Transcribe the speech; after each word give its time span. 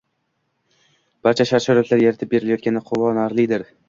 Barcha 1.27 1.45
shart-sharoitlar 1.49 2.01
yaratib 2.05 2.31
berilayotganligi 2.33 2.83
quvonarlidir 2.89 3.67